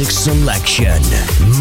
[0.00, 1.02] Music selection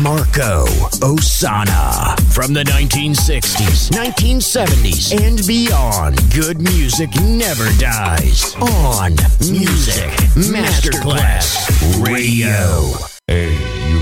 [0.01, 0.63] Marco
[1.01, 2.17] Ossanna.
[2.31, 8.55] From the 1960s, 1970s, and beyond, good music never dies.
[8.55, 9.11] On
[9.51, 11.67] Music Masterclass
[12.01, 12.93] Radio.
[13.27, 13.99] Hey, you.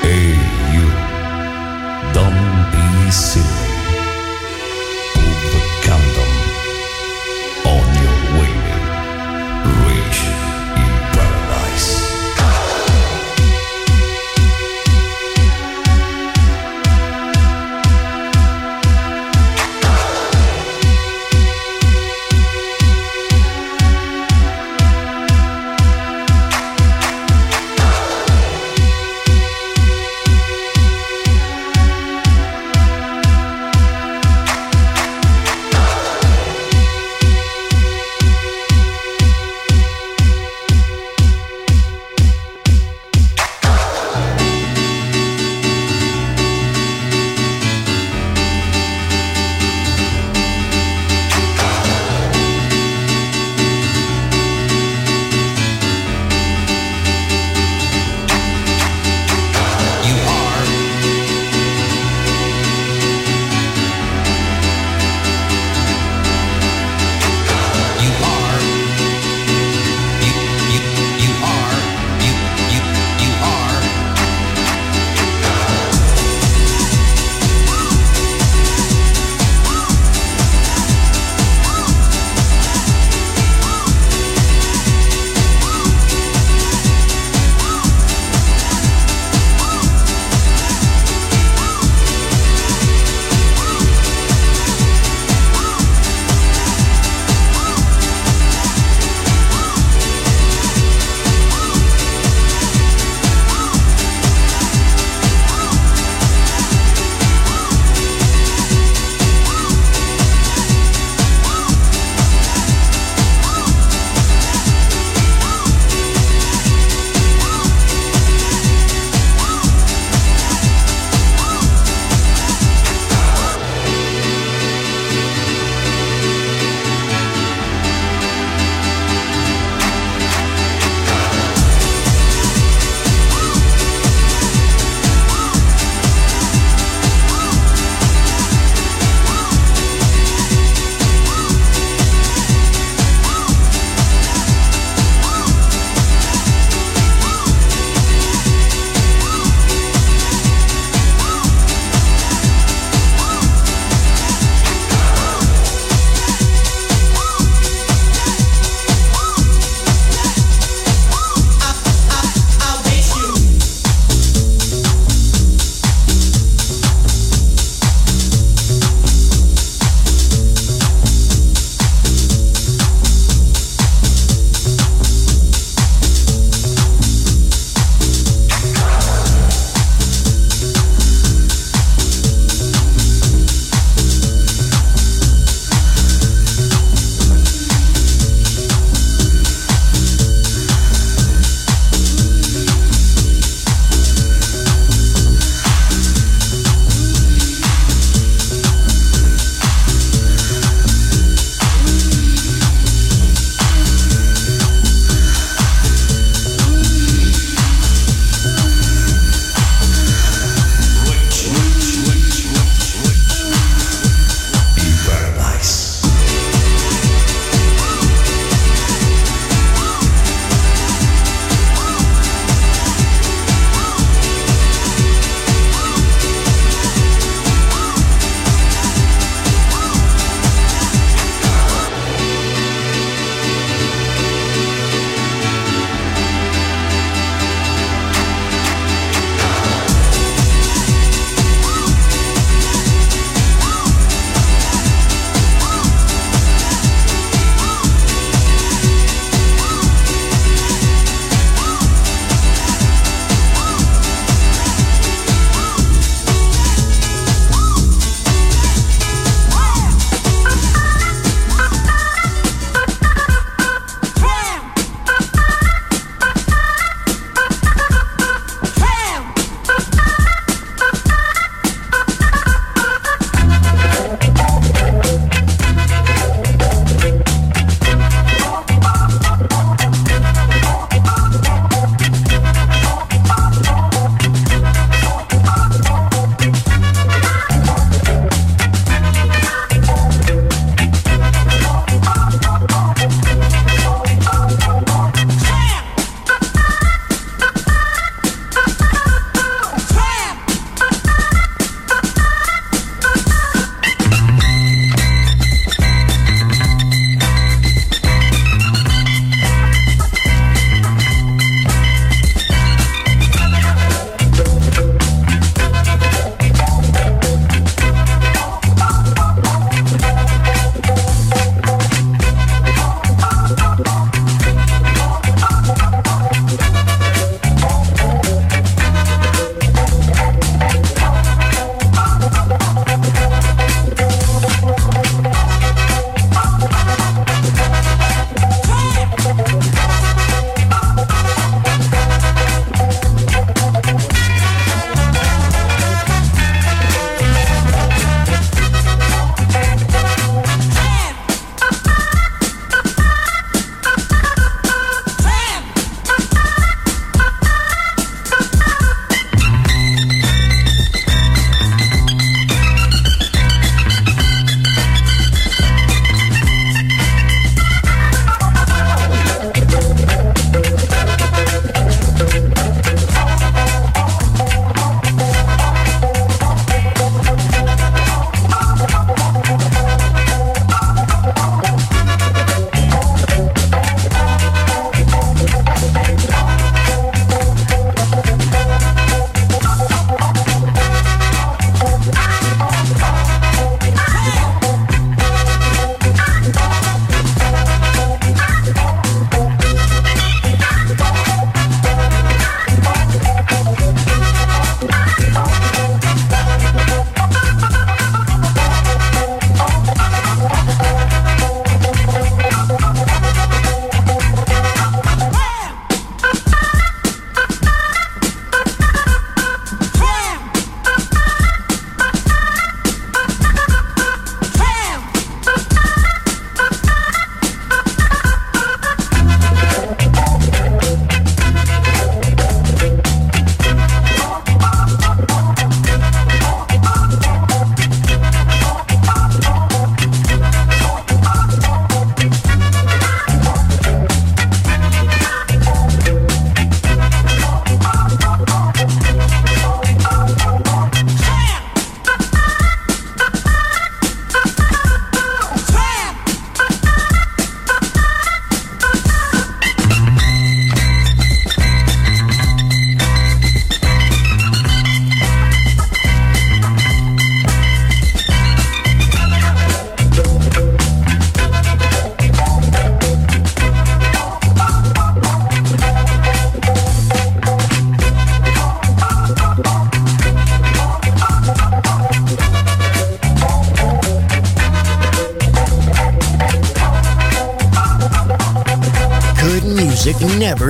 [0.00, 0.32] Hey,
[0.72, 0.88] you.
[2.14, 3.45] Don't be silly.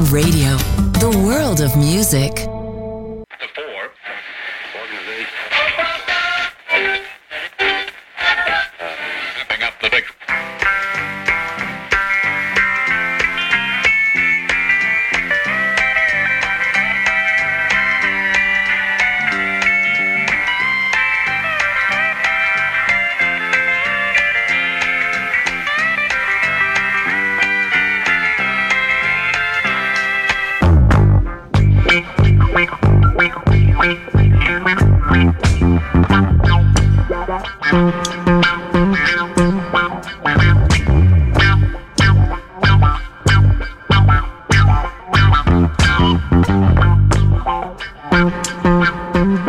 [0.00, 0.33] Radio,
[49.24, 49.42] When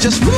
[0.00, 0.37] just.